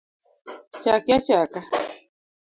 Chaki 0.81 1.11
achaka 1.17 1.59